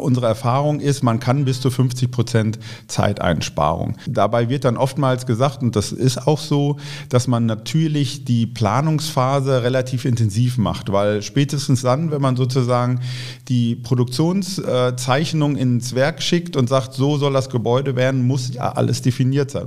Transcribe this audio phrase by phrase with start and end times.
[0.00, 3.98] Unsere Erfahrung ist, man kann bis zu 50 Prozent Zeiteinsparung.
[4.08, 6.78] Dabei wird dann oftmals gesagt, und das ist auch so,
[7.10, 13.00] dass man natürlich die Planungsphase relativ intensiv macht, weil spätestens dann, wenn man sozusagen
[13.48, 19.02] die Produktionszeichnung ins Werk schickt und sagt, so soll das Gebäude werden, muss ja alles
[19.02, 19.66] definiert sein.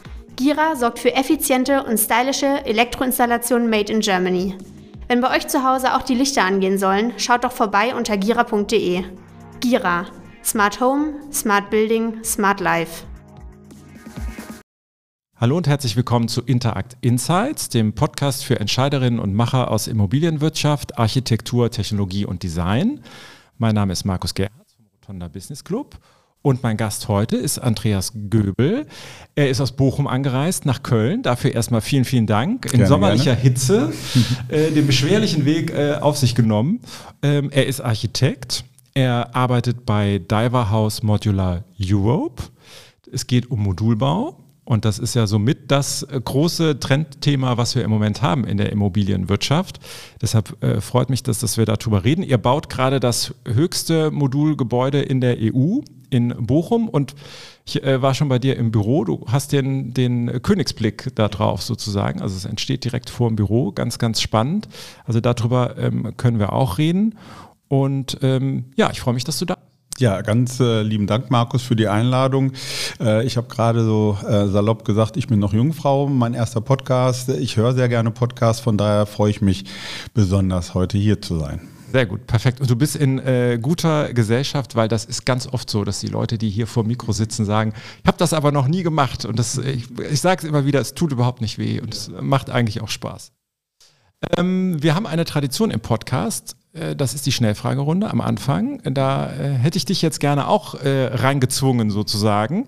[0.37, 4.57] Gira sorgt für effiziente und stylische Elektroinstallationen made in Germany.
[5.07, 9.03] Wenn bei euch zu Hause auch die Lichter angehen sollen, schaut doch vorbei unter gira.de.
[9.59, 10.05] Gira.
[10.43, 13.03] Smart Home, Smart Building, Smart Life.
[15.35, 20.97] Hallo und herzlich willkommen zu Interact Insights, dem Podcast für Entscheiderinnen und Macher aus Immobilienwirtschaft,
[20.97, 23.01] Architektur, Technologie und Design.
[23.57, 25.99] Mein Name ist Markus Gerhardt vom Rotonda Business Club
[26.41, 28.87] und mein Gast heute ist Andreas Göbel.
[29.35, 31.21] Er ist aus Bochum angereist nach Köln.
[31.21, 32.65] Dafür erstmal vielen, vielen Dank.
[32.65, 33.41] In gerne, sommerlicher gerne.
[33.41, 33.93] Hitze
[34.47, 36.79] äh, den beschwerlichen Weg äh, auf sich genommen.
[37.21, 38.63] Ähm, er ist Architekt.
[38.93, 42.43] Er arbeitet bei Diver House Modular Europe.
[43.11, 44.37] Es geht um Modulbau.
[44.63, 48.57] Und das ist ja somit das äh, große Trendthema, was wir im Moment haben in
[48.57, 49.79] der Immobilienwirtschaft.
[50.21, 52.23] Deshalb äh, freut mich, dass, dass wir darüber reden.
[52.23, 55.81] Ihr baut gerade das höchste Modulgebäude in der EU
[56.11, 57.15] in Bochum und
[57.65, 59.03] ich äh, war schon bei dir im Büro.
[59.05, 62.21] Du hast den, den Königsblick da drauf sozusagen.
[62.21, 63.71] Also es entsteht direkt vor dem Büro.
[63.71, 64.67] Ganz, ganz spannend.
[65.05, 67.15] Also darüber ähm, können wir auch reden.
[67.67, 69.71] Und ähm, ja, ich freue mich, dass du da bist.
[70.01, 72.53] Ja, ganz äh, lieben Dank, Markus, für die Einladung.
[72.99, 77.29] Äh, ich habe gerade so äh, salopp gesagt, ich bin noch Jungfrau, mein erster Podcast.
[77.29, 79.65] Ich höre sehr gerne Podcasts, von daher freue ich mich
[80.13, 81.67] besonders, heute hier zu sein.
[81.91, 82.61] Sehr gut, perfekt.
[82.61, 86.07] Und du bist in äh, guter Gesellschaft, weil das ist ganz oft so, dass die
[86.07, 89.25] Leute, die hier vor dem Mikro sitzen, sagen, ich habe das aber noch nie gemacht.
[89.25, 92.09] Und das, ich, ich sage es immer wieder, es tut überhaupt nicht weh und es
[92.21, 93.33] macht eigentlich auch Spaß.
[94.37, 96.55] Ähm, wir haben eine Tradition im Podcast.
[96.73, 98.81] Äh, das ist die Schnellfragerunde am Anfang.
[98.83, 102.67] Da äh, hätte ich dich jetzt gerne auch äh, reingezwungen sozusagen.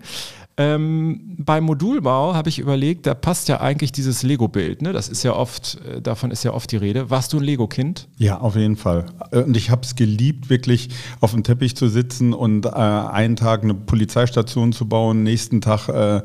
[0.56, 4.84] Ähm, beim Modulbau habe ich überlegt, da passt ja eigentlich dieses Lego-Bild.
[4.84, 4.94] Ne?
[4.94, 7.10] Das ist ja oft, äh, davon ist ja oft die Rede.
[7.10, 8.08] Warst du ein Lego-Kind?
[8.18, 9.06] Ja, auf jeden Fall.
[9.32, 10.90] Äh, und ich habe es geliebt, wirklich
[11.22, 15.90] auf dem Teppich zu sitzen und äh, einen Tag eine Polizeistation zu bauen, nächsten Tag
[15.90, 16.22] äh,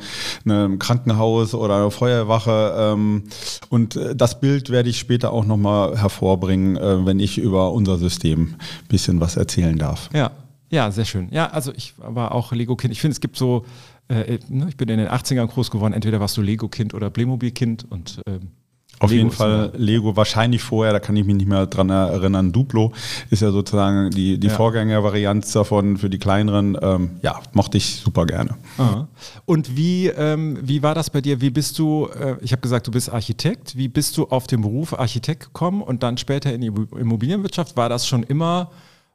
[0.47, 2.75] ein Krankenhaus oder eine Feuerwache.
[2.77, 3.25] Ähm,
[3.71, 7.97] und äh, das Bild werde ich später auch nochmal hervorbringen, äh, wenn ich über unser
[7.97, 10.11] System ein bisschen was erzählen darf.
[10.13, 10.33] Ja.
[10.71, 11.29] Ja, sehr schön.
[11.31, 12.93] Ja, also ich war auch Lego-Kind.
[12.93, 13.65] Ich finde, es gibt so
[14.09, 17.87] äh, ne, ich bin in den 80ern groß geworden, entweder warst du Lego-Kind oder Playmobil-Kind
[17.91, 18.53] und ähm,
[19.01, 22.53] auf Lego jeden Fall Lego, wahrscheinlich vorher, da kann ich mich nicht mehr dran erinnern.
[22.53, 22.93] Duplo
[23.31, 24.53] ist ja sozusagen die, die ja.
[24.53, 26.77] Vorgängervarianz davon für die kleineren.
[26.81, 28.57] Ähm, ja, mochte ich super gerne.
[28.77, 29.07] Aha.
[29.45, 31.41] Und wie, ähm, wie war das bei dir?
[31.41, 33.77] Wie bist du, äh, ich habe gesagt, du bist Architekt.
[33.77, 37.77] Wie bist du auf den Beruf Architekt gekommen und dann später in die Immobilienwirtschaft?
[37.77, 38.71] War das schon immer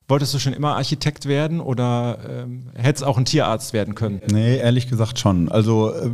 [0.09, 4.19] Wolltest du schon immer Architekt werden oder ähm, hättest auch ein Tierarzt werden können?
[4.30, 5.50] Nee, ehrlich gesagt schon.
[5.50, 6.09] Also äh,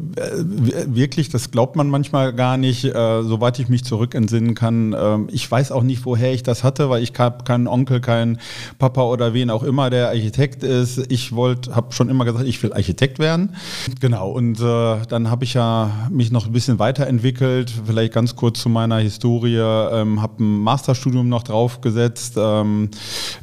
[0.86, 4.94] wirklich, das glaubt man manchmal gar nicht, äh, soweit ich mich zurück entsinnen kann.
[4.94, 8.40] Äh, ich weiß auch nicht, woher ich das hatte, weil ich habe keinen Onkel, keinen
[8.78, 11.12] Papa oder wen auch immer, der Architekt ist.
[11.12, 13.56] Ich wollte, habe schon immer gesagt, ich will Architekt werden.
[14.00, 17.74] Genau, und äh, dann habe ich ja mich noch ein bisschen weiterentwickelt.
[17.88, 19.58] Vielleicht ganz kurz zu meiner Historie.
[19.58, 22.36] Ähm, habe ein Masterstudium noch draufgesetzt.
[22.38, 22.92] Ähm,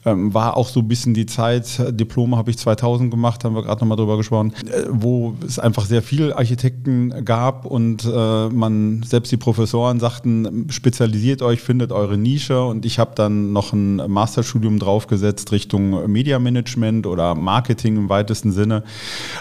[0.05, 3.63] ähm, war auch so ein bisschen die Zeit, Diplome habe ich 2000 gemacht, haben wir
[3.63, 9.03] gerade nochmal drüber gesprochen, äh, wo es einfach sehr viele Architekten gab und äh, man,
[9.03, 12.63] selbst die Professoren sagten, spezialisiert euch, findet eure Nische.
[12.63, 18.53] Und ich habe dann noch ein Masterstudium draufgesetzt Richtung Media Management oder Marketing im weitesten
[18.53, 18.83] Sinne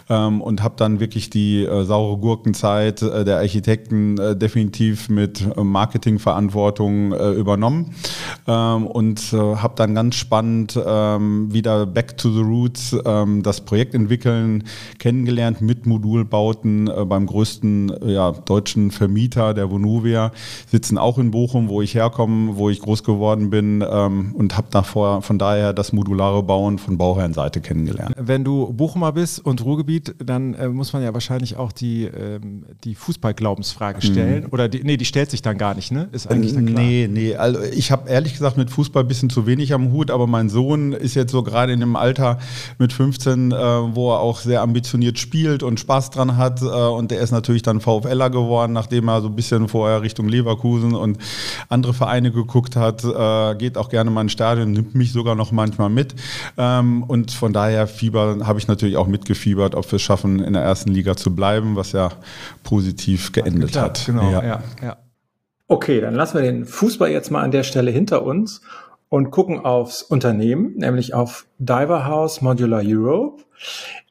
[0.09, 5.45] ähm, und habe dann wirklich die äh, saure Gurkenzeit äh, der Architekten äh, definitiv mit
[5.57, 7.95] Marketingverantwortung äh, übernommen
[8.47, 13.93] ähm, und habe dann ganz spannend ähm, wieder back to the roots, ähm, das Projekt
[13.93, 14.63] entwickeln,
[14.99, 20.31] kennengelernt mit Modulbauten äh, beim größten äh, ja, deutschen Vermieter, der Vonovia,
[20.69, 24.67] sitzen auch in Bochum, wo ich herkomme, wo ich groß geworden bin ähm, und habe
[24.71, 28.15] davor von daher das modulare Bauen von Bauherrenseite kennengelernt.
[28.17, 32.65] Wenn du Bochumer bist und Ruhrgebiet, dann äh, muss man ja wahrscheinlich auch die, ähm,
[32.83, 34.43] die Fußballglaubensfrage stellen.
[34.43, 34.49] Mhm.
[34.51, 36.09] Oder die, nee, die stellt sich dann gar nicht, ne?
[36.11, 36.83] Ist eigentlich dann klar.
[36.83, 37.35] Nee, nee.
[37.35, 40.49] Also ich habe ehrlich gesagt mit Fußball ein bisschen zu wenig am Hut, aber mein
[40.49, 42.37] Sohn Sohn ist jetzt so gerade in dem Alter
[42.77, 46.61] mit 15, äh, wo er auch sehr ambitioniert spielt und Spaß dran hat.
[46.61, 50.27] Äh, und der ist natürlich dann VfLer geworden, nachdem er so ein bisschen vorher Richtung
[50.27, 51.17] Leverkusen und
[51.69, 53.03] andere Vereine geguckt hat.
[53.03, 56.15] Äh, geht auch gerne mal ins Stadion, nimmt mich sogar noch manchmal mit.
[56.57, 60.53] Ähm, und von daher Fieber habe ich natürlich auch mitgefiebert, ob wir es schaffen, in
[60.53, 62.09] der ersten Liga zu bleiben, was ja
[62.63, 64.05] positiv geendet hat.
[64.05, 64.43] Genau, ja.
[64.43, 64.97] ja, ja.
[65.67, 68.61] Okay, dann lassen wir den Fußball jetzt mal an der Stelle hinter uns
[69.15, 73.45] und gucken aufs Unternehmen, nämlich auf Diver House Modular Europe.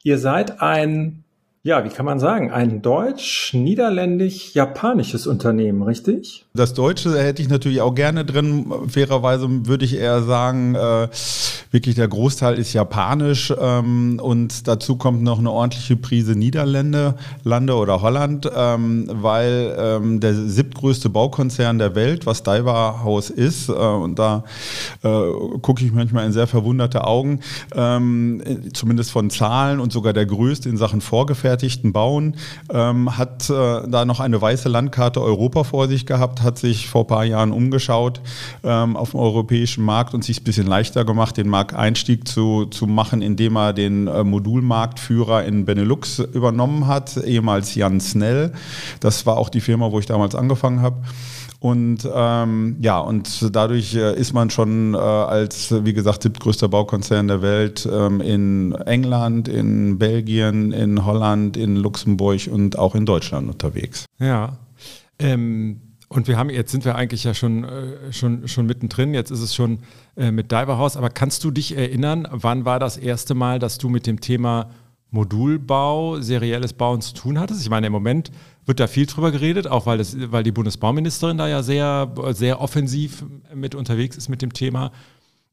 [0.01, 1.24] Ihr seid ein
[1.65, 6.45] ja, wie kann man sagen, ein deutsch-niederländisch-japanisches Unternehmen, richtig?
[6.53, 8.71] Das Deutsche hätte ich natürlich auch gerne drin.
[8.87, 11.07] Fairerweise würde ich eher sagen, äh,
[11.71, 17.73] wirklich der Großteil ist japanisch ähm, und dazu kommt noch eine ordentliche Prise Niederlande, Lande
[17.73, 23.71] oder Holland, ähm, weil ähm, der siebtgrößte Baukonzern der Welt, was Diver House ist, äh,
[23.71, 24.43] und da
[25.01, 25.09] äh,
[25.63, 27.39] gucke ich manchmal in sehr verwunderte Augen,
[27.73, 32.35] ähm, zumindest von Zahlen und sogar der größte in Sachen vorgefertigt vorgefertigten Bauen,
[32.69, 37.03] ähm, hat äh, da noch eine weiße Landkarte Europa vor sich gehabt, hat sich vor
[37.03, 38.21] ein paar Jahren umgeschaut
[38.63, 42.87] ähm, auf dem europäischen Markt und sich ein bisschen leichter gemacht, den Markteinstieg zu, zu
[42.87, 48.51] machen, indem er den äh, Modulmarktführer in Benelux übernommen hat, ehemals Jan Snell.
[48.99, 50.97] Das war auch die Firma, wo ich damals angefangen habe.
[51.65, 57.27] Und ähm, ja, und dadurch äh, ist man schon äh, als, wie gesagt, siebtgrößter Baukonzern
[57.27, 63.49] der Welt ähm, in England, in Belgien, in Holland, in Luxemburg und auch in Deutschland
[63.49, 64.05] unterwegs.
[64.19, 64.59] Ja.
[65.17, 69.31] Ähm, und wir haben, jetzt sind wir eigentlich ja schon, äh, schon, schon mittendrin, jetzt
[69.31, 69.79] ist es schon
[70.15, 73.89] äh, mit Diverhaus, aber kannst du dich erinnern, wann war das erste Mal, dass du
[73.89, 74.69] mit dem Thema
[75.09, 77.63] Modulbau, serielles Bauen zu tun hattest?
[77.63, 78.29] Ich meine, im Moment
[78.65, 82.61] wird da viel drüber geredet, auch weil, das, weil die Bundesbauministerin da ja sehr, sehr
[82.61, 83.23] offensiv
[83.53, 84.91] mit unterwegs ist mit dem Thema.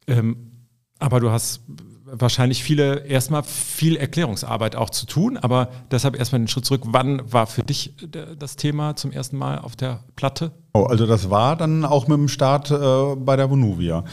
[0.07, 0.53] Ähm,
[0.99, 1.63] aber du hast
[2.05, 6.83] wahrscheinlich viele, erstmal viel Erklärungsarbeit auch zu tun, aber deshalb erstmal den Schritt zurück.
[6.87, 7.95] Wann war für dich
[8.39, 10.53] das Thema zum ersten Mal auf der Platte?
[10.75, 14.05] Oh, also das war dann auch mit dem Start äh, bei der Vonuvia.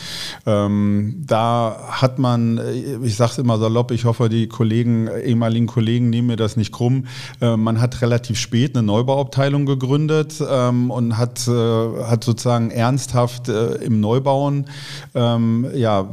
[0.46, 5.68] Ähm, da hat man, äh, ich sage es immer salopp, ich hoffe, die Kollegen, ehemaligen
[5.68, 7.06] Kollegen nehmen mir das nicht krumm,
[7.40, 13.48] äh, man hat relativ spät eine Neubauabteilung gegründet ähm, und hat, äh, hat sozusagen ernsthaft
[13.48, 14.66] äh, im Neubauen
[15.16, 16.10] ähm, ja,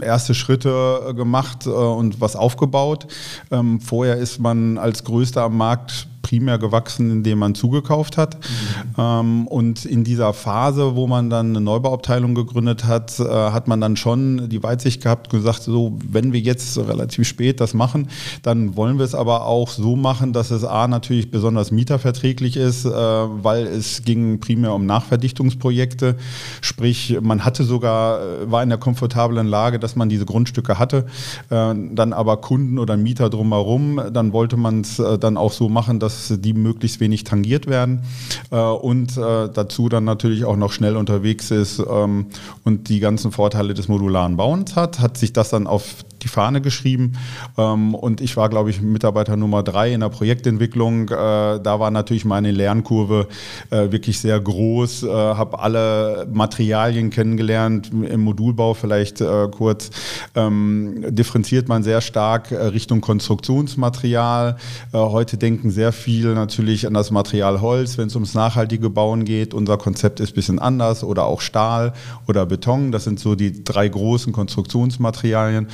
[0.00, 3.06] erste Schritte gemacht äh, und was aufgebaut.
[3.52, 8.36] Ähm, vorher ist man als größter am Markt primär gewachsen, indem man zugekauft hat.
[8.36, 8.94] Mhm.
[8.98, 13.80] Ähm, und in dieser Phase, wo man dann eine Neubauabteilung gegründet hat, äh, hat man
[13.80, 18.08] dann schon die Weitsicht gehabt und gesagt, so, wenn wir jetzt relativ spät das machen,
[18.42, 22.84] dann wollen wir es aber auch so machen, dass es A natürlich besonders mieterverträglich ist,
[22.84, 26.16] äh, weil es ging primär um Nachverdichtungsprojekte.
[26.60, 31.06] Sprich, man hatte sogar, äh, war in der komfortablen Lage, dass man diese Grundstücke hatte,
[31.48, 35.70] äh, dann aber Kunden oder Mieter drumherum, dann wollte man es äh, dann auch so
[35.70, 38.02] machen, dass die möglichst wenig tangiert werden
[38.50, 42.26] äh, und äh, dazu dann natürlich auch noch schnell unterwegs ist ähm,
[42.64, 46.60] und die ganzen Vorteile des modularen Bauens hat, hat sich das dann auf die Fahne
[46.60, 47.12] geschrieben.
[47.56, 51.08] Ähm, und ich war, glaube ich, Mitarbeiter Nummer drei in der Projektentwicklung.
[51.08, 53.28] Äh, da war natürlich meine Lernkurve
[53.70, 59.90] äh, wirklich sehr groß, äh, habe alle Materialien kennengelernt, im Modulbau vielleicht äh, kurz.
[60.34, 64.56] Ähm, differenziert man sehr stark äh, Richtung Konstruktionsmaterial.
[64.92, 69.24] Äh, heute denken sehr viel natürlich an das Material Holz, wenn es ums nachhaltige Bauen
[69.24, 69.54] geht.
[69.54, 71.92] Unser Konzept ist ein bisschen anders oder auch Stahl
[72.26, 72.92] oder Beton.
[72.92, 75.68] Das sind so die drei großen Konstruktionsmaterialien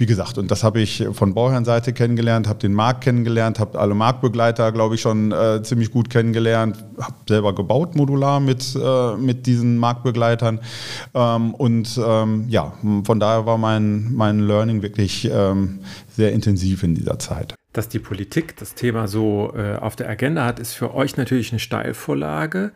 [0.00, 3.94] wie gesagt, und das habe ich von Bauherrenseite kennengelernt, habe den Markt kennengelernt, habe alle
[3.94, 9.44] Marktbegleiter, glaube ich, schon äh, ziemlich gut kennengelernt, habe selber gebaut modular mit, äh, mit
[9.44, 10.60] diesen Marktbegleitern.
[11.12, 12.72] Ähm, und ähm, ja,
[13.04, 17.54] von daher war mein, mein Learning wirklich ähm, sehr intensiv in dieser Zeit.
[17.74, 21.52] Dass die Politik das Thema so äh, auf der Agenda hat, ist für euch natürlich
[21.52, 22.72] eine Steilvorlage.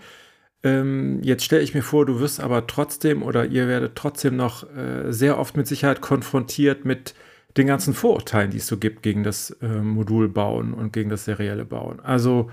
[0.64, 4.64] Ähm, jetzt stelle ich mir vor, du wirst aber trotzdem oder ihr werdet trotzdem noch
[4.74, 7.14] äh, sehr oft mit Sicherheit konfrontiert mit
[7.58, 11.66] den ganzen Vorurteilen, die es so gibt gegen das äh, Modulbauen und gegen das serielle
[11.66, 12.00] Bauen.
[12.00, 12.50] Also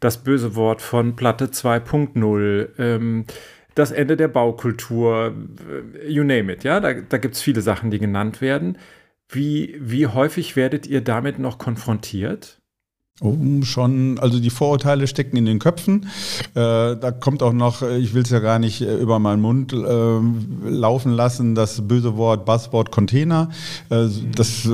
[0.00, 3.26] das böse Wort von Platte 2.0, ähm,
[3.74, 5.34] das Ende der Baukultur,
[6.00, 8.78] äh, you name it, ja, da, da gibt es viele Sachen, die genannt werden.
[9.28, 12.61] Wie, wie häufig werdet ihr damit noch konfrontiert?
[13.20, 16.06] Um schon, also die Vorurteile stecken in den Köpfen.
[16.54, 19.74] Äh, da kommt auch noch, ich will es ja gar nicht äh, über meinen Mund
[19.74, 23.50] äh, laufen lassen, das böse Wort Buzzword Container.
[23.90, 24.70] Äh, das, äh,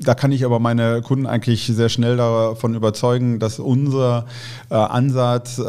[0.00, 4.26] da kann ich aber meine Kunden eigentlich sehr schnell davon überzeugen, dass unser
[4.70, 5.60] äh, Ansatz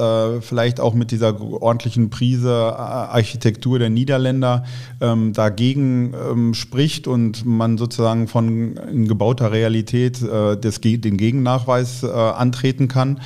[0.41, 4.63] vielleicht auch mit dieser ordentlichen Prise Architektur der Niederländer
[4.99, 8.75] ähm, dagegen ähm, spricht und man sozusagen von
[9.07, 13.21] gebauter Realität des, den Gegen Nachweis äh, antreten kann.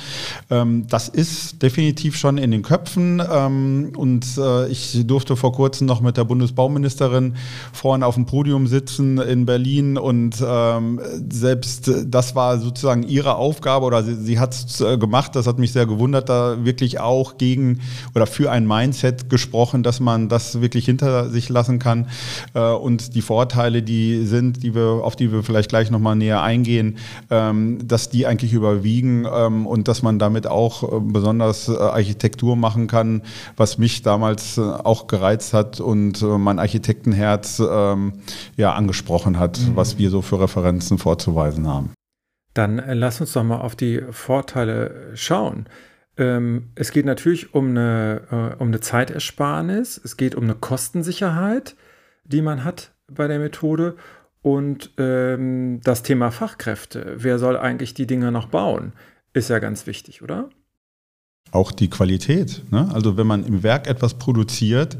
[0.50, 5.86] Ähm, das ist definitiv schon in den Köpfen ähm, und äh, ich durfte vor kurzem
[5.86, 7.34] noch mit der Bundesbauministerin
[7.72, 11.00] vorne auf dem Podium sitzen in Berlin und ähm,
[11.30, 15.36] selbst das war sozusagen ihre Aufgabe oder sie, sie hat es äh, gemacht.
[15.36, 17.80] Das hat mich sehr gewundert, da wirklich auch gegen
[18.14, 22.08] oder für ein Mindset gesprochen, dass man das wirklich hinter sich lassen kann
[22.54, 26.42] äh, und die Vorteile, die sind, die wir, auf die wir vielleicht gleich nochmal näher
[26.42, 26.98] eingehen,
[27.30, 32.56] ähm, dass die eigentlich überwiegen ähm, und dass man damit auch äh, besonders äh, Architektur
[32.56, 33.22] machen kann,
[33.56, 38.14] was mich damals äh, auch gereizt hat und äh, mein Architektenherz ähm,
[38.56, 39.76] ja angesprochen hat, mhm.
[39.76, 41.92] was wir so für Referenzen vorzuweisen haben.
[42.54, 45.66] Dann äh, lass uns doch mal auf die Vorteile schauen.
[46.16, 48.22] Ähm, es geht natürlich um eine,
[48.58, 51.76] äh, um eine Zeitersparnis, es geht um eine Kostensicherheit,
[52.24, 53.96] die man hat bei der Methode
[54.42, 58.92] und ähm, das Thema Fachkräfte, wer soll eigentlich die Dinge noch bauen,
[59.32, 60.50] ist ja ganz wichtig, oder?
[61.52, 62.62] Auch die Qualität.
[62.70, 62.88] Ne?
[62.92, 64.96] Also wenn man im Werk etwas produziert,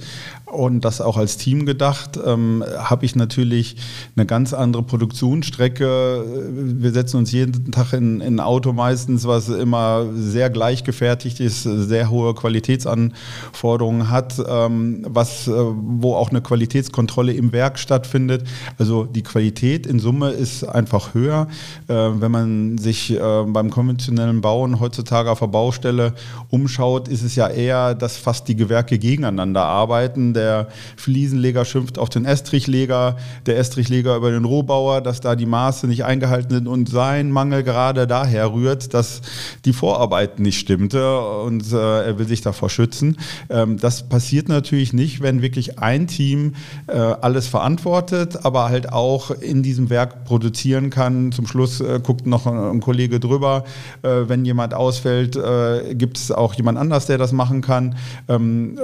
[0.51, 3.77] und das auch als Team gedacht, ähm, habe ich natürlich
[4.17, 6.25] eine ganz andere Produktionsstrecke.
[6.53, 12.11] Wir setzen uns jeden Tag in ein Auto meistens, was immer sehr gleichgefertigt ist, sehr
[12.11, 18.45] hohe Qualitätsanforderungen hat, ähm, was, äh, wo auch eine Qualitätskontrolle im Werk stattfindet.
[18.79, 21.49] Also die Qualität in Summe ist einfach höher.
[21.87, 26.15] Äh, wenn man sich äh, beim konventionellen Bauen heutzutage auf der Baustelle
[26.49, 32.09] umschaut, ist es ja eher, dass fast die Gewerke gegeneinander arbeiten der Fliesenleger schimpft auf
[32.09, 36.89] den Estrichleger, der Estrichleger über den Rohbauer, dass da die Maße nicht eingehalten sind und
[36.89, 39.21] sein Mangel gerade daher rührt, dass
[39.65, 43.17] die Vorarbeit nicht stimmte und äh, er will sich davor schützen.
[43.49, 46.55] Ähm, das passiert natürlich nicht, wenn wirklich ein Team
[46.87, 51.33] äh, alles verantwortet, aber halt auch in diesem Werk produzieren kann.
[51.33, 53.65] Zum Schluss äh, guckt noch ein, ein Kollege drüber.
[54.03, 57.97] Äh, wenn jemand ausfällt, äh, gibt es auch jemand anders, der das machen kann.
[58.29, 58.81] Ähm, äh,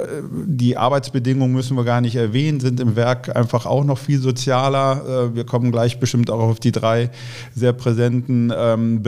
[0.47, 4.21] die Arbeitsbedingungen Bedingungen müssen wir gar nicht erwähnen, sind im Werk einfach auch noch viel
[4.21, 5.31] sozialer.
[5.33, 7.11] Äh, wir kommen gleich bestimmt auch auf die drei
[7.53, 9.03] sehr präsenten ähm,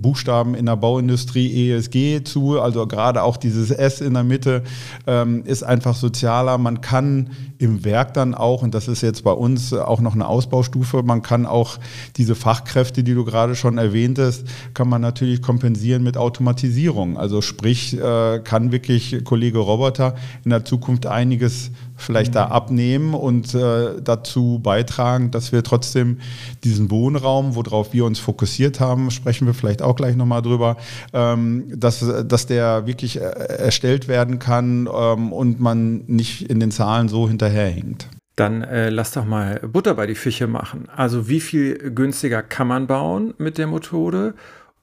[0.00, 2.60] Buchstaben in der Bauindustrie ESG zu.
[2.60, 4.62] Also gerade auch dieses S in der Mitte
[5.08, 6.56] ähm, ist einfach sozialer.
[6.56, 10.28] Man kann im Werk dann auch, und das ist jetzt bei uns auch noch eine
[10.28, 11.78] Ausbaustufe, man kann auch
[12.16, 17.16] diese Fachkräfte, die du gerade schon erwähntest, kann man natürlich kompensieren mit Automatisierung.
[17.16, 23.54] Also sprich, äh, kann wirklich Kollege Roboter in der Zukunft einiges vielleicht da abnehmen und
[23.54, 26.18] äh, dazu beitragen, dass wir trotzdem
[26.64, 30.76] diesen Wohnraum, worauf wir uns fokussiert haben, sprechen wir vielleicht auch gleich nochmal drüber,
[31.12, 37.08] ähm, dass, dass der wirklich erstellt werden kann ähm, und man nicht in den Zahlen
[37.08, 38.08] so hinterherhinkt.
[38.36, 40.88] Dann äh, lass doch mal Butter bei die Fische machen.
[40.94, 44.34] Also wie viel günstiger kann man bauen mit der Methode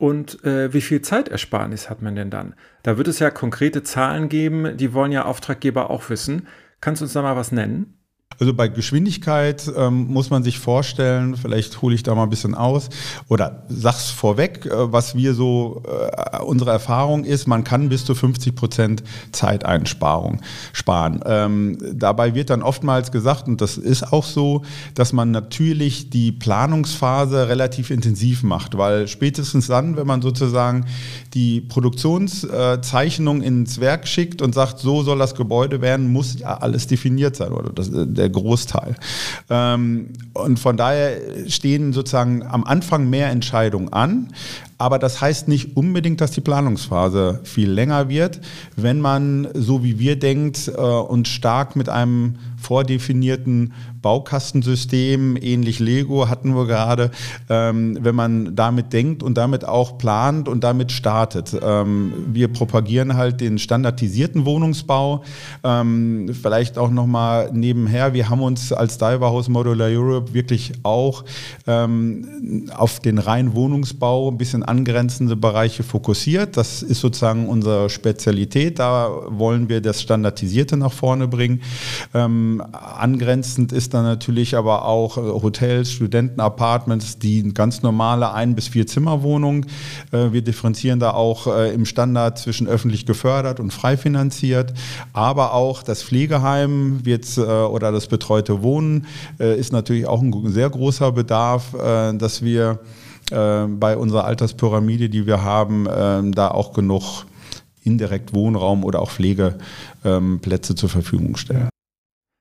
[0.03, 2.55] und äh, wie viel Zeitersparnis hat man denn dann?
[2.83, 6.49] Da wird es ja konkrete Zahlen geben, die wollen ja Auftraggeber auch wissen.
[6.81, 8.02] Kannst du uns da mal was nennen?
[8.39, 12.55] Also bei Geschwindigkeit ähm, muss man sich vorstellen, vielleicht hole ich da mal ein bisschen
[12.55, 12.89] aus
[13.27, 18.15] oder sag's vorweg, äh, was wir so, äh, unsere Erfahrung ist, man kann bis zu
[18.15, 21.21] 50 Prozent Zeiteinsparung sparen.
[21.25, 24.63] Ähm, dabei wird dann oftmals gesagt, und das ist auch so,
[24.95, 30.85] dass man natürlich die Planungsphase relativ intensiv macht, weil spätestens dann, wenn man sozusagen
[31.33, 36.87] die Produktionszeichnung ins Werk schickt und sagt, so soll das Gebäude werden, muss ja alles
[36.87, 38.95] definiert sein oder das, der der Großteil.
[39.49, 44.33] Ähm, und von daher stehen sozusagen am Anfang mehr Entscheidungen an.
[44.83, 48.41] Aber das heißt nicht unbedingt, dass die Planungsphase viel länger wird,
[48.75, 56.27] wenn man, so wie wir denkt, äh, und stark mit einem vordefinierten Baukastensystem, ähnlich Lego
[56.27, 57.11] hatten wir gerade,
[57.49, 61.57] ähm, wenn man damit denkt und damit auch plant und damit startet.
[61.61, 65.23] Ähm, wir propagieren halt den standardisierten Wohnungsbau.
[65.63, 71.23] Ähm, vielleicht auch nochmal nebenher, wir haben uns als Diver House Modular Europe wirklich auch
[71.65, 76.57] auf den reinen Wohnungsbau ein bisschen angrenzende Bereiche fokussiert.
[76.57, 78.79] Das ist sozusagen unsere Spezialität.
[78.79, 81.61] Da wollen wir das Standardisierte nach vorne bringen.
[82.15, 88.87] Ähm, angrenzend ist dann natürlich aber auch Hotels, Studentenapartments, die ganz normale ein bis vier
[88.87, 89.67] Zimmerwohnungen.
[90.11, 94.73] Äh, wir differenzieren da auch äh, im Standard zwischen öffentlich gefördert und frei finanziert.
[95.13, 99.05] Aber auch das Pflegeheim wird, äh, oder das betreute Wohnen
[99.39, 102.79] äh, ist natürlich auch ein sehr großer Bedarf, äh, dass wir
[103.33, 107.25] äh, bei unserer Alterspyramide, die wir haben, ähm, da auch genug
[107.83, 111.69] indirekt Wohnraum oder auch Pflegeplätze ähm, zur Verfügung stellen.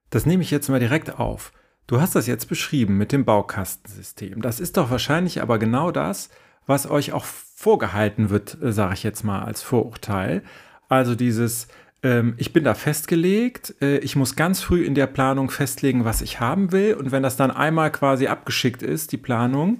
[0.09, 1.51] Das nehme ich jetzt mal direkt auf.
[1.87, 4.41] Du hast das jetzt beschrieben mit dem Baukastensystem.
[4.41, 6.29] Das ist doch wahrscheinlich aber genau das,
[6.65, 10.43] was euch auch vorgehalten wird, äh, sage ich jetzt mal als Vorurteil.
[10.87, 11.67] Also dieses,
[12.01, 16.21] ähm, ich bin da festgelegt, äh, ich muss ganz früh in der Planung festlegen, was
[16.21, 16.93] ich haben will.
[16.93, 19.79] Und wenn das dann einmal quasi abgeschickt ist, die Planung,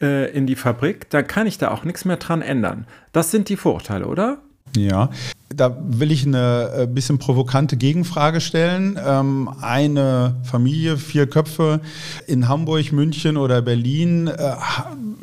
[0.00, 2.86] äh, in die Fabrik, dann kann ich da auch nichts mehr dran ändern.
[3.12, 4.38] Das sind die Vorurteile, oder?
[4.76, 5.10] Ja,
[5.48, 8.98] da will ich eine äh, bisschen provokante Gegenfrage stellen.
[9.04, 11.80] Ähm, eine Familie, vier Köpfe
[12.26, 14.54] in Hamburg, München oder Berlin äh,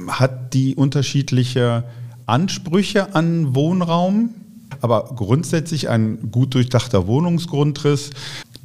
[0.07, 1.83] hat die unterschiedliche
[2.25, 4.29] Ansprüche an Wohnraum,
[4.81, 8.11] aber grundsätzlich ein gut durchdachter Wohnungsgrundriss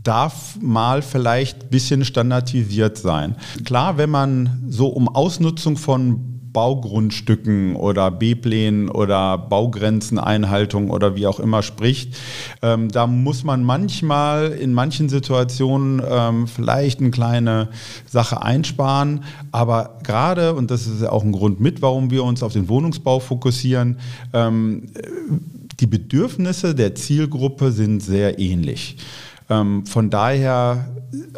[0.08, 3.36] darf mal vielleicht ein bisschen standardisiert sein.
[3.66, 11.40] Klar, wenn man so um Ausnutzung von Baugrundstücken oder B-Plänen oder Baugrenzeneinhaltung oder wie auch
[11.40, 12.16] immer spricht.
[12.62, 17.68] Ähm, da muss man manchmal in manchen Situationen ähm, vielleicht eine kleine
[18.06, 19.24] Sache einsparen.
[19.52, 22.70] Aber gerade, und das ist ja auch ein Grund mit, warum wir uns auf den
[22.70, 23.98] Wohnungsbau fokussieren,
[24.32, 24.86] ähm,
[25.80, 28.96] die Bedürfnisse der Zielgruppe sind sehr ähnlich.
[29.50, 30.88] Ähm, von daher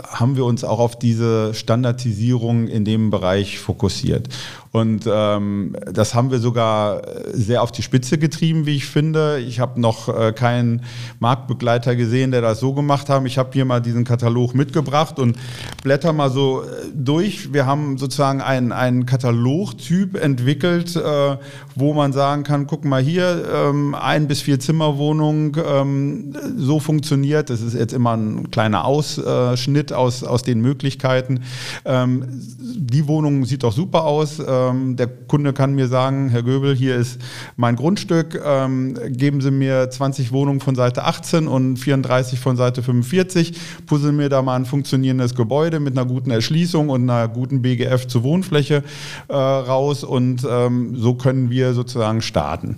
[0.04, 4.28] haben wir uns auch auf diese Standardisierung in dem Bereich fokussiert.
[4.72, 9.40] Und ähm, das haben wir sogar sehr auf die Spitze getrieben, wie ich finde.
[9.40, 10.82] Ich habe noch äh, keinen
[11.18, 13.24] Marktbegleiter gesehen, der das so gemacht hat.
[13.26, 15.36] Ich habe hier mal diesen Katalog mitgebracht und
[15.82, 17.52] blätter mal so äh, durch.
[17.52, 21.36] Wir haben sozusagen einen, einen Katalogtyp entwickelt, äh,
[21.74, 27.50] wo man sagen kann, guck mal hier, ähm, ein bis vier Zimmerwohnung, ähm, so funktioniert.
[27.50, 31.40] Das ist jetzt immer ein kleiner Ausschnitt aus, aus den Möglichkeiten.
[31.84, 32.24] Ähm,
[32.60, 34.38] die Wohnung sieht doch super aus.
[34.68, 37.20] Ähm, der Kunde kann mir sagen, Herr Göbel, hier ist
[37.56, 38.40] mein Grundstück.
[38.44, 43.58] Ähm, geben Sie mir 20 Wohnungen von Seite 18 und 34 von Seite 45.
[43.86, 48.06] Puzzeln mir da mal ein funktionierendes Gebäude mit einer guten Erschließung und einer guten BGF
[48.06, 48.82] zur Wohnfläche
[49.28, 50.04] äh, raus.
[50.04, 52.76] Und ähm, so können wir sozusagen starten.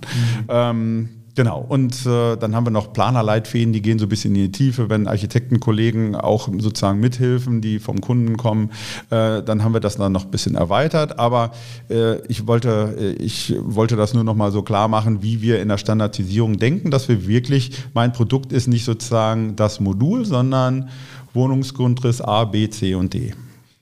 [0.49, 1.22] Mhm.
[1.35, 4.51] Genau, und äh, dann haben wir noch Planerleitfäden, die gehen so ein bisschen in die
[4.51, 8.69] Tiefe, wenn Architektenkollegen auch sozusagen mithilfen, die vom Kunden kommen,
[9.09, 11.17] äh, dann haben wir das dann noch ein bisschen erweitert.
[11.17, 11.51] Aber
[11.89, 15.59] äh, ich, wollte, äh, ich wollte das nur noch mal so klar machen, wie wir
[15.59, 20.89] in der Standardisierung denken, dass wir wirklich, mein Produkt ist nicht sozusagen das Modul, sondern
[21.33, 23.33] Wohnungsgrundriss A, B, C und D.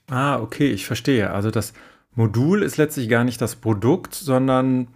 [0.08, 1.30] Ah, okay, ich verstehe.
[1.30, 1.74] Also das
[2.14, 4.88] Modul ist letztlich gar nicht das Produkt, sondern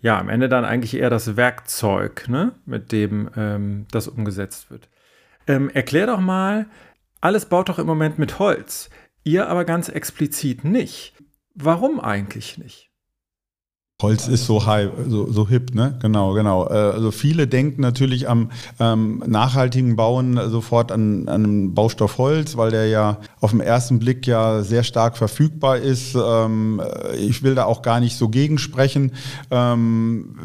[0.00, 4.88] ja, am Ende dann eigentlich eher das Werkzeug, ne, mit dem ähm, das umgesetzt wird.
[5.46, 6.66] Ähm, erklär doch mal,
[7.20, 8.90] alles baut doch im Moment mit Holz,
[9.24, 11.14] ihr aber ganz explizit nicht.
[11.54, 12.89] Warum eigentlich nicht?
[14.02, 15.98] Holz ist so high, so, so hip, ne?
[16.00, 16.66] Genau, genau.
[16.68, 22.56] Äh, also viele denken natürlich am ähm, nachhaltigen Bauen sofort an, an einen Baustoff Holz,
[22.56, 26.14] weil der ja auf den ersten Blick ja sehr stark verfügbar ist.
[26.14, 26.80] Ähm,
[27.18, 29.12] ich will da auch gar nicht so gegensprechen.
[29.50, 30.36] Ähm,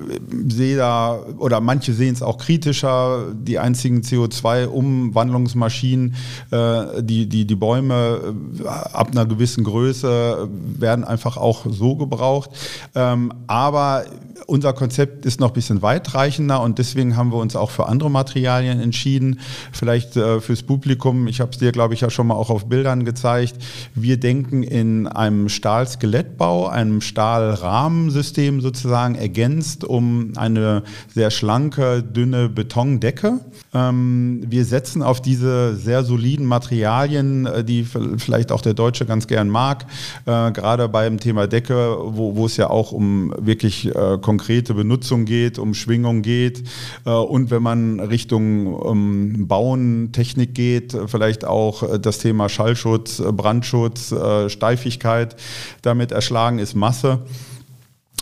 [0.47, 6.15] sehe da, oder manche sehen es auch kritischer, die einzigen CO2-Umwandlungsmaschinen,
[6.51, 12.49] äh, die, die, die Bäume äh, ab einer gewissen Größe werden einfach auch so gebraucht.
[12.95, 14.05] Ähm, aber
[14.47, 18.11] unser Konzept ist noch ein bisschen weitreichender und deswegen haben wir uns auch für andere
[18.11, 19.39] Materialien entschieden.
[19.71, 22.67] Vielleicht äh, fürs Publikum, ich habe es dir, glaube ich, ja schon mal auch auf
[22.67, 23.55] Bildern gezeigt.
[23.93, 33.39] Wir denken in einem Stahlskelettbau, einem Stahlrahmensystem sozusagen ergänzt um eine sehr schlanke, dünne Betondecke.
[33.73, 39.27] Ähm, wir setzen auf diese sehr soliden Materialien, äh, die vielleicht auch der Deutsche ganz
[39.27, 39.85] gern mag,
[40.25, 45.25] äh, gerade beim Thema Decke, wo, wo es ja auch um wirklich äh, konkrete Benutzung
[45.25, 46.63] geht, um Schwingung geht
[47.05, 53.19] äh, und wenn man Richtung ähm, Bauen, Technik geht, vielleicht auch äh, das Thema Schallschutz,
[53.19, 55.35] äh, Brandschutz, äh, Steifigkeit
[55.81, 57.19] damit erschlagen ist Masse.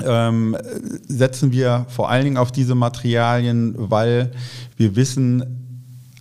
[0.04, 0.58] Ähm,
[1.08, 4.32] setzen wir vor allen Dingen auf diese Materialien, weil
[4.76, 5.63] wir wissen,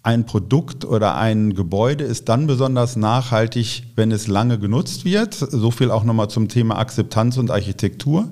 [0.03, 5.35] ein Produkt oder ein Gebäude ist dann besonders nachhaltig, wenn es lange genutzt wird.
[5.35, 8.31] So viel auch nochmal zum Thema Akzeptanz und Architektur.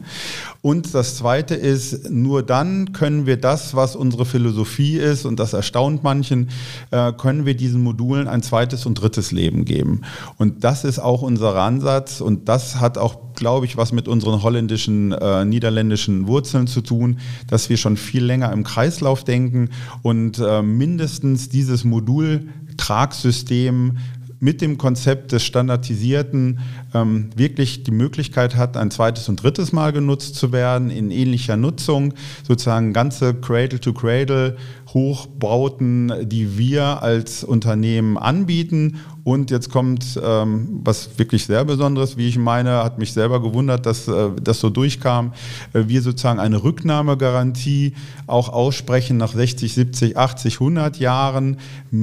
[0.62, 5.54] Und das Zweite ist, nur dann können wir das, was unsere Philosophie ist, und das
[5.54, 6.50] erstaunt manchen,
[6.90, 10.02] äh, können wir diesen Modulen ein zweites und drittes Leben geben.
[10.36, 14.42] Und das ist auch unser Ansatz und das hat auch, glaube ich, was mit unseren
[14.42, 19.70] holländischen, äh, niederländischen Wurzeln zu tun, dass wir schon viel länger im Kreislauf denken
[20.02, 23.96] und äh, mindestens dieses Modultragsystem
[24.40, 26.60] mit dem Konzept des Standardisierten
[26.94, 31.56] ähm, wirklich die Möglichkeit hat, ein zweites und drittes Mal genutzt zu werden in ähnlicher
[31.56, 32.14] Nutzung,
[32.48, 34.56] sozusagen ganze Cradle-to-Cradle
[34.94, 38.98] Hochbauten, die wir als Unternehmen anbieten.
[39.22, 43.86] Und jetzt kommt ähm, was wirklich sehr Besonderes, wie ich meine, hat mich selber gewundert,
[43.86, 45.32] dass äh, das so durchkam.
[45.72, 47.94] Äh, wir sozusagen eine Rücknahmegarantie
[48.26, 51.58] auch aussprechen nach 60, 70, 80, 100 Jahren,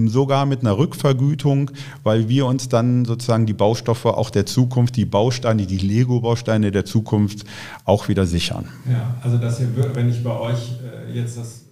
[0.06, 1.71] sogar mit einer Rückvergütung,
[2.04, 6.86] weil wir uns dann sozusagen die Baustoffe auch der Zukunft, die Bausteine, die Lego-Bausteine der
[6.86, 7.45] Zukunft
[7.84, 8.65] auch wieder sichern.
[8.89, 11.66] Ja, also dass ihr, wenn ich bei euch äh, jetzt das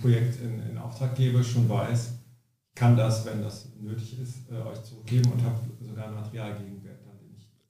[0.00, 2.12] Projekt in, in Auftrag gebe, schon weiß,
[2.74, 6.79] kann das, wenn das nötig ist, äh, euch zurückgeben und habe sogar ein Material gegen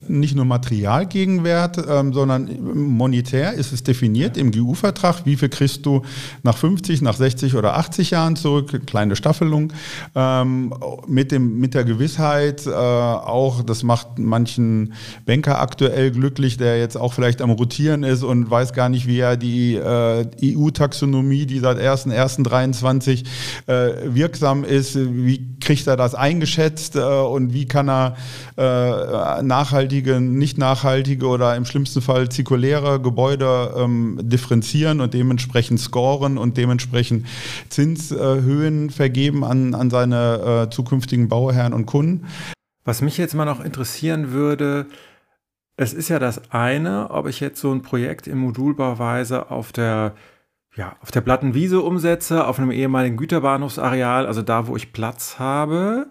[0.07, 6.01] nicht nur Materialgegenwert, ähm, sondern monetär ist es definiert im GU-Vertrag, wie viel kriegst du
[6.43, 9.71] nach 50, nach 60 oder 80 Jahren zurück, kleine Staffelung,
[10.15, 10.73] ähm,
[11.07, 14.93] mit, dem, mit der Gewissheit äh, auch, das macht manchen
[15.25, 19.19] Banker aktuell glücklich, der jetzt auch vielleicht am Rotieren ist und weiß gar nicht, wie
[19.19, 23.23] er die äh, EU-Taxonomie, die seit 1.1.23
[23.67, 28.15] äh, wirksam ist, wie kriegt er das eingeschätzt äh, und wie kann er
[28.57, 35.79] äh, nachhaltig nachhaltige, nicht nachhaltige oder im schlimmsten Fall zirkuläre Gebäude ähm, differenzieren und dementsprechend
[35.79, 37.27] scoren und dementsprechend
[37.69, 42.25] Zinshöhen vergeben an, an seine äh, zukünftigen Bauherren und Kunden.
[42.85, 44.87] Was mich jetzt mal noch interessieren würde,
[45.75, 50.13] es ist ja das eine, ob ich jetzt so ein Projekt in Modulbauweise auf der
[50.77, 56.07] ja, auf der Plattenwiese umsetze, auf einem ehemaligen Güterbahnhofsareal, also da, wo ich Platz habe,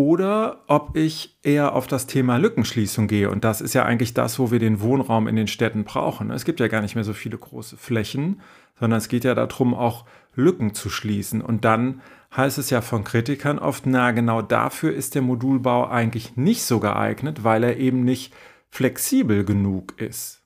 [0.00, 3.28] oder ob ich eher auf das Thema Lückenschließung gehe.
[3.28, 6.30] Und das ist ja eigentlich das, wo wir den Wohnraum in den Städten brauchen.
[6.30, 8.40] Es gibt ja gar nicht mehr so viele große Flächen,
[8.78, 11.42] sondern es geht ja darum, auch Lücken zu schließen.
[11.42, 12.00] Und dann
[12.34, 16.80] heißt es ja von Kritikern oft, na genau dafür ist der Modulbau eigentlich nicht so
[16.80, 18.32] geeignet, weil er eben nicht
[18.70, 20.39] flexibel genug ist.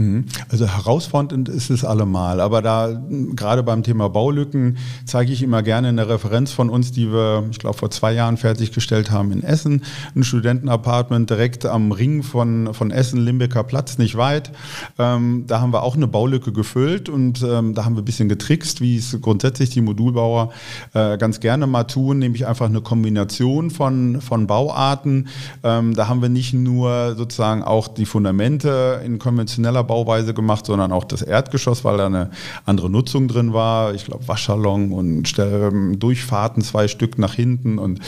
[0.00, 0.24] Mhm.
[0.48, 3.02] Also herausfordernd ist es allemal, aber da
[3.36, 7.58] gerade beim Thema Baulücken zeige ich immer gerne eine Referenz von uns, die wir, ich
[7.58, 9.82] glaube, vor zwei Jahren fertiggestellt haben in Essen,
[10.16, 14.52] ein Studentenapartment direkt am Ring von, von Essen, Limbecker Platz, nicht weit.
[14.98, 18.30] Ähm, da haben wir auch eine Baulücke gefüllt und ähm, da haben wir ein bisschen
[18.30, 20.50] getrickst, wie es grundsätzlich die Modulbauer
[20.94, 25.28] äh, ganz gerne mal tun, nämlich einfach eine Kombination von, von Bauarten.
[25.62, 30.92] Ähm, da haben wir nicht nur sozusagen auch die Fundamente in konventioneller Bauweise gemacht, sondern
[30.92, 32.30] auch das Erdgeschoss, weil da eine
[32.64, 33.92] andere Nutzung drin war.
[33.92, 37.98] Ich glaube, Waschsalon und ähm, Durchfahrten, zwei Stück nach hinten und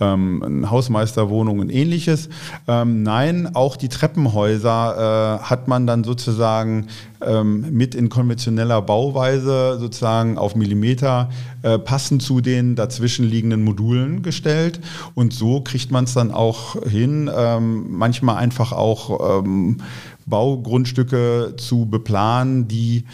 [0.00, 2.28] ähm, Hausmeisterwohnung und ähnliches.
[2.68, 6.86] Ähm, nein, auch die Treppenhäuser äh, hat man dann sozusagen
[7.26, 11.28] ähm, mit in konventioneller Bauweise sozusagen auf Millimeter
[11.62, 14.80] äh, passend zu den dazwischen liegenden Modulen gestellt.
[15.14, 19.42] Und so kriegt man es dann auch hin, ähm, manchmal einfach auch
[20.26, 23.04] Baugrundstücke zu beplanen, die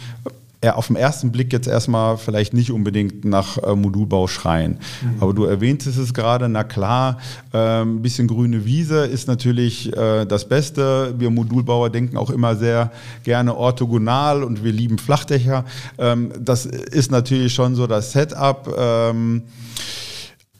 [0.61, 4.79] er auf den ersten Blick jetzt erstmal vielleicht nicht unbedingt nach äh, Modulbau schreien.
[5.01, 5.21] Mhm.
[5.21, 7.17] Aber du erwähntest es gerade, na klar,
[7.51, 11.15] ein bisschen grüne Wiese ist natürlich äh, das Beste.
[11.17, 12.91] Wir Modulbauer denken auch immer sehr
[13.23, 15.63] gerne orthogonal und wir lieben Flachdächer.
[15.97, 18.69] Ähm, das ist natürlich schon so das Setup.
[18.77, 19.43] Ähm,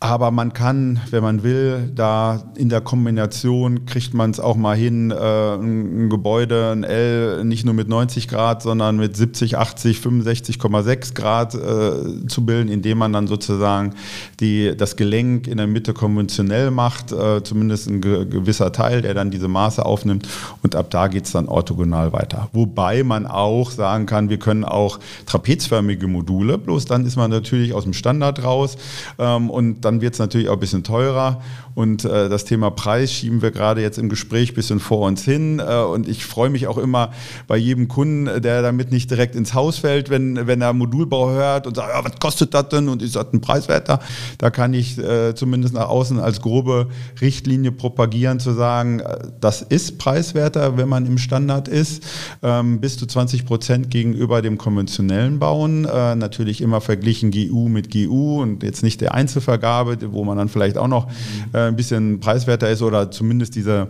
[0.02, 4.78] aber man kann, wenn man will, da in der Kombination kriegt man es auch mal
[4.78, 9.98] hin, äh, ein, Gebäude, ein L, nicht nur mit 90 Grad, sondern mit 70, 80,
[9.98, 13.94] 65,6 Grad äh, zu bilden, indem man dann sozusagen
[14.40, 19.14] die, das Gelenk in der Mitte konventionell macht, äh, zumindest ein ge gewisser Teil, der
[19.14, 20.30] dann diese Maße aufnimmt.
[20.64, 22.48] Und ab da geht es dann orthogonal weiter.
[22.54, 27.74] Wobei man auch sagen kann, wir können auch trapezförmige Module, bloß dann ist man natürlich
[27.74, 28.78] aus dem Standard raus
[29.18, 31.42] ähm, und dann wird es natürlich auch ein bisschen teurer.
[31.74, 35.24] Und äh, das Thema Preis schieben wir gerade jetzt im Gespräch ein bisschen vor uns
[35.24, 35.60] hin.
[35.60, 37.12] Äh, und ich freue mich auch immer
[37.48, 41.66] bei jedem Kunden, der damit nicht direkt ins Haus fällt, wenn, wenn er Modulbau hört
[41.66, 42.88] und sagt, ja, was kostet das denn?
[42.90, 44.00] Und ist das ein Preiswerter?
[44.38, 46.90] Da kann ich äh, zumindest nach außen als grobe
[47.22, 52.04] Richtlinie propagieren, zu sagen, äh, das ist preiswerter, wenn man im Standard ist,
[52.44, 55.86] ähm, bis zu 20 Prozent gegenüber dem konventionellen Bauen.
[55.86, 60.50] Äh, natürlich immer verglichen GU mit GU und jetzt nicht der Einzelvergabe, wo man dann
[60.50, 61.08] vielleicht auch noch
[61.54, 63.88] äh, ein bisschen preiswerter ist oder zumindest diese,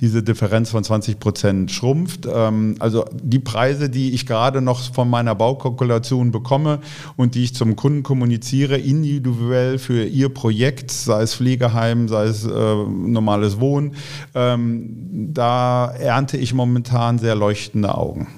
[0.00, 2.26] diese Differenz von 20 Prozent schrumpft.
[2.32, 6.80] Ähm, also die Preise, die ich gerade noch von meiner Baukalkulation bekomme
[7.16, 12.44] und die ich zum Kunden kommuniziere, individuell für ihr Projekt, sei es Pflegeheim, sei es
[12.44, 13.94] äh, normales Wohnen,
[14.34, 18.28] ähm, da ernte ich momentan sehr leuchtende Augen.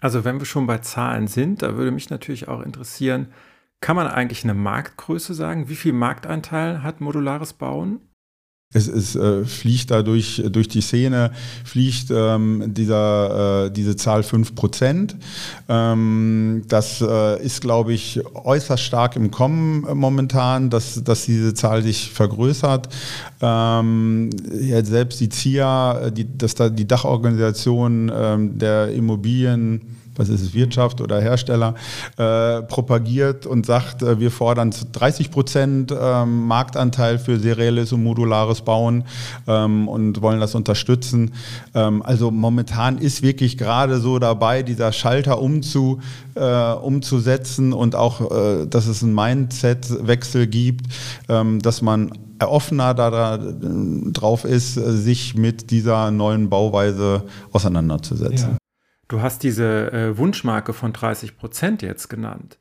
[0.00, 3.28] Also wenn wir schon bei Zahlen sind, da würde mich natürlich auch interessieren,
[3.80, 5.68] kann man eigentlich eine Marktgröße sagen?
[5.68, 8.00] Wie viel Marktanteil hat modulares Bauen?
[8.72, 11.32] Es, es äh, fliegt da durch, durch die Szene,
[11.64, 15.16] fliegt ähm, dieser, äh, diese Zahl 5%.
[15.68, 21.52] Ähm, das äh, ist, glaube ich, äußerst stark im Kommen äh, momentan, dass, dass diese
[21.52, 22.88] Zahl sich vergrößert.
[23.40, 30.28] Ähm, ja, selbst die ZIA, äh, die, dass da die Dachorganisation ähm, der Immobilien was
[30.28, 31.74] ist es, Wirtschaft oder Hersteller,
[32.16, 38.62] äh, propagiert und sagt, äh, wir fordern 30 Prozent ähm, Marktanteil für serielles und modulares
[38.62, 39.04] Bauen
[39.46, 41.32] ähm, und wollen das unterstützen.
[41.74, 46.00] Ähm, also momentan ist wirklich gerade so dabei, dieser Schalter umzu,
[46.34, 50.86] äh, umzusetzen und auch, äh, dass es einen Mindset-Wechsel gibt,
[51.28, 58.52] ähm, dass man offener da, drauf ist, sich mit dieser neuen Bauweise auseinanderzusetzen.
[58.52, 58.59] Ja.
[59.10, 62.58] Du hast diese äh, Wunschmarke von 30 Prozent jetzt genannt.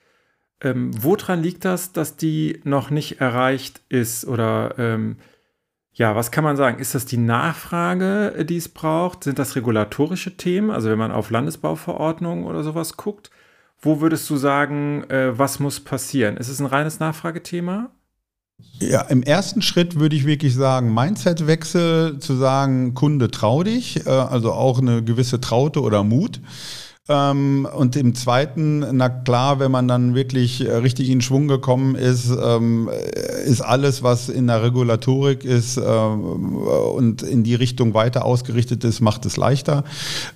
[0.62, 4.26] Ähm, woran liegt das, dass die noch nicht erreicht ist?
[4.26, 5.18] Oder ähm,
[5.94, 6.80] ja, was kann man sagen?
[6.80, 9.26] Ist das die Nachfrage, äh, die es braucht?
[9.26, 10.72] Sind das regulatorische Themen?
[10.72, 13.30] Also wenn man auf Landesbauverordnungen oder sowas guckt,
[13.80, 16.36] wo würdest du sagen, äh, was muss passieren?
[16.36, 17.92] Ist es ein reines Nachfragethema?
[18.80, 24.10] Ja, im ersten Schritt würde ich wirklich sagen, Mindset-Wechsel, zu sagen, Kunde trau dich, äh,
[24.10, 26.40] also auch eine gewisse Traute oder Mut.
[27.10, 31.96] Ähm, und im zweiten, na klar, wenn man dann wirklich äh, richtig in Schwung gekommen
[31.96, 32.88] ist, ähm,
[33.46, 39.02] ist alles, was in der Regulatorik ist äh, und in die Richtung weiter ausgerichtet ist,
[39.02, 39.86] macht es leichter.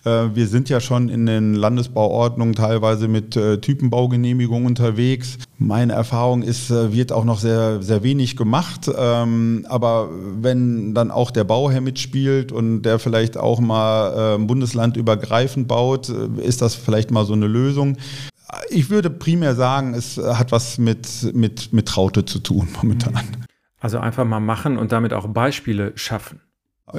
[0.03, 5.37] Äh, wir sind ja schon in den Landesbauordnungen teilweise mit äh, Typenbaugenehmigungen unterwegs.
[5.59, 8.89] Meine Erfahrung ist, äh, wird auch noch sehr, sehr wenig gemacht.
[8.97, 10.09] Ähm, aber
[10.41, 16.62] wenn dann auch der Bauherr mitspielt und der vielleicht auch mal äh, bundeslandübergreifend baut, ist
[16.63, 17.97] das vielleicht mal so eine Lösung.
[18.69, 23.19] Ich würde primär sagen, es hat was mit, mit, mit Traute zu tun momentan.
[23.79, 26.39] Also einfach mal machen und damit auch Beispiele schaffen.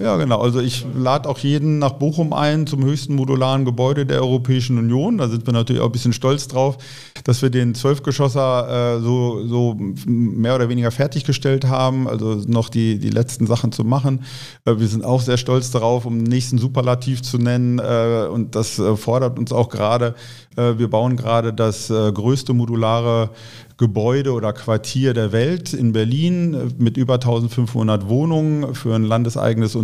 [0.01, 0.41] Ja, genau.
[0.41, 5.19] Also ich lade auch jeden nach Bochum ein zum höchsten modularen Gebäude der Europäischen Union.
[5.19, 6.79] Da sind wir natürlich auch ein bisschen stolz drauf,
[7.23, 9.77] dass wir den Zwölfgeschosser äh, so, so
[10.07, 12.09] mehr oder weniger fertiggestellt haben.
[12.09, 14.25] Also noch die, die letzten Sachen zu machen.
[14.65, 17.79] Äh, wir sind auch sehr stolz darauf, um den nächsten Superlativ zu nennen.
[17.79, 20.17] Äh, und das äh, fordert uns auch gerade.
[20.57, 23.31] Äh, wir bauen gerade das äh, größte modulare
[23.77, 29.84] Gebäude oder Quartier der Welt in Berlin mit über 1500 Wohnungen für ein landeseigenes Unternehmen.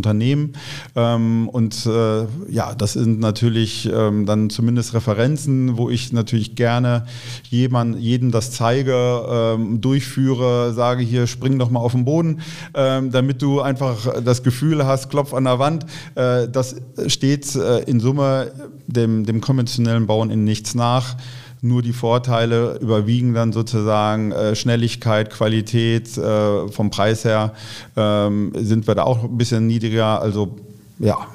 [0.96, 7.06] Ähm, und äh, ja, das sind natürlich ähm, dann zumindest Referenzen, wo ich natürlich gerne
[7.48, 12.40] jemand, jedem das zeige, ähm, durchführe, sage hier, spring doch mal auf den Boden,
[12.72, 15.86] damit du einfach das Gefühl hast, Klopf an der Wand.
[16.14, 18.52] Äh, das steht in Summe
[18.86, 21.16] dem, dem konventionellen Bauen in nichts nach
[21.62, 27.54] nur die Vorteile überwiegen dann sozusagen äh, Schnelligkeit, Qualität, äh, vom Preis her
[27.96, 30.20] ähm, sind wir da auch ein bisschen niedriger.
[30.20, 30.56] Also
[30.98, 31.28] ja.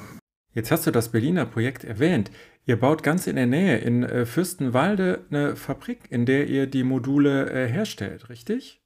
[0.54, 2.30] Jetzt hast du das Berliner Projekt erwähnt.
[2.64, 6.82] Ihr baut ganz in der Nähe in äh, Fürstenwalde eine Fabrik, in der ihr die
[6.82, 8.80] Module äh, herstellt, richtig?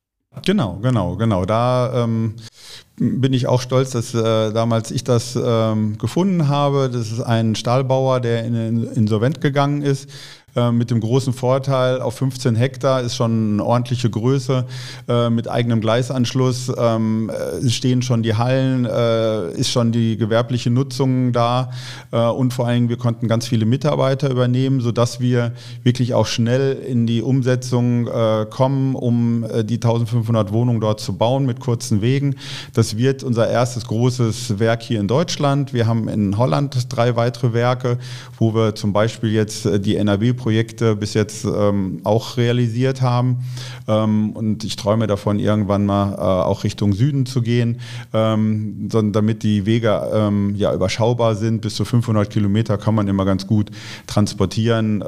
[0.45, 1.45] Genau, genau, genau.
[1.45, 2.37] Da ähm,
[2.97, 6.89] bin ich auch stolz, dass äh, damals ich das ähm, gefunden habe.
[6.93, 10.09] Das ist ein Stahlbauer, der in, in insolvent gegangen ist
[10.57, 14.65] äh, mit dem großen Vorteil, auf 15 Hektar ist schon eine ordentliche Größe,
[15.09, 20.71] äh, mit eigenem Gleisanschluss ähm, äh, stehen schon die Hallen, äh, ist schon die gewerbliche
[20.71, 21.71] Nutzung da
[22.11, 25.53] äh, und vor allem wir konnten ganz viele Mitarbeiter übernehmen, sodass wir
[25.85, 28.09] wirklich auch schnell in die Umsetzung
[28.51, 32.37] kommen, um die 1500 Wohnungen dort zu bauen mit kurzen Wegen.
[32.75, 35.73] Das wird unser erstes großes Werk hier in Deutschland.
[35.73, 37.99] Wir haben in Holland drei weitere Werke,
[38.39, 43.41] wo wir zum Beispiel jetzt die NRW Projekte bis jetzt ähm, auch realisiert haben.
[43.87, 47.81] Ähm, und ich träume davon, irgendwann mal äh, auch Richtung Süden zu gehen,
[48.15, 51.61] ähm, damit die Wege ähm, ja überschaubar sind.
[51.61, 53.71] Bis zu 500 Kilometer kann man immer ganz gut
[54.07, 55.05] transportieren.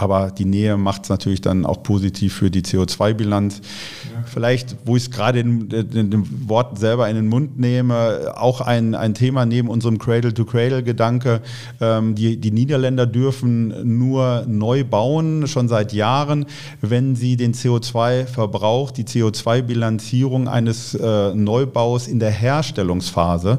[0.00, 3.60] Aber die Nähe macht es natürlich dann auch positiv für die CO2-Bilanz.
[3.60, 4.22] Ja.
[4.24, 8.62] Vielleicht, wo ich es gerade in, in, dem Wort selber in den Mund nehme, auch
[8.62, 11.42] ein, ein Thema neben unserem Cradle-to-Cradle-Gedanke.
[11.80, 16.46] Ähm, die, die Niederländer dürfen nur neu bauen, schon seit Jahren,
[16.80, 23.58] wenn sie den CO2-Verbrauch, die CO2-Bilanzierung eines äh, Neubaus in der Herstellungsphase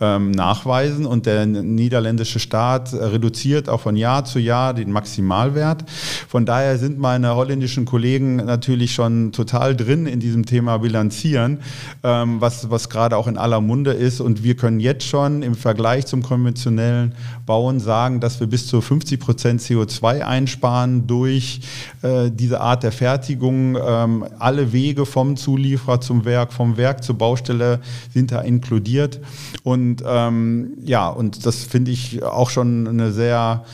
[0.00, 1.04] ähm, nachweisen.
[1.04, 5.81] Und der niederländische Staat reduziert auch von Jahr zu Jahr den Maximalwert.
[6.28, 11.58] Von daher sind meine holländischen Kollegen natürlich schon total drin in diesem Thema Bilanzieren,
[12.02, 14.20] ähm, was, was gerade auch in aller Munde ist.
[14.20, 17.14] Und wir können jetzt schon im Vergleich zum konventionellen
[17.46, 21.60] Bauen sagen, dass wir bis zu 50 Prozent CO2 einsparen durch
[22.02, 23.76] äh, diese Art der Fertigung.
[23.76, 27.80] Ähm, alle Wege vom Zulieferer zum Werk, vom Werk zur Baustelle
[28.12, 29.20] sind da inkludiert.
[29.62, 33.64] Und ähm, ja, und das finde ich auch schon eine sehr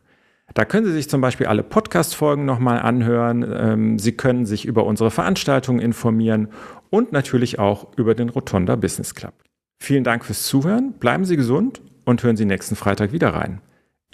[0.52, 3.42] Da können Sie sich zum Beispiel alle Podcast-Folgen nochmal anhören.
[3.58, 6.48] Ähm, Sie können sich über unsere Veranstaltungen informieren
[6.90, 9.32] und natürlich auch über den Rotonda Business Club.
[9.78, 13.60] Vielen Dank fürs Zuhören, bleiben Sie gesund und hören Sie nächsten Freitag wieder rein.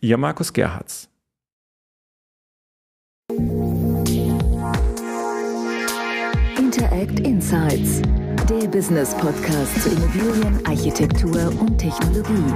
[0.01, 1.09] Ihr Markus Gerhards.
[6.59, 8.03] Interact Insights,
[8.49, 12.53] der Business Podcast zu Immobilien, Architektur und Technologie.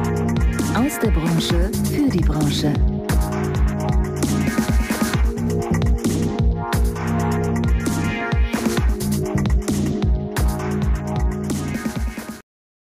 [0.77, 2.98] Aus der Branche für die Branche.